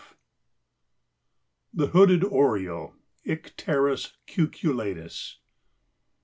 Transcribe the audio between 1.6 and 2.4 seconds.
THE HOODED